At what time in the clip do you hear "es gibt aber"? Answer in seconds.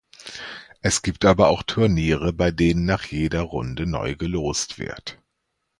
0.81-1.49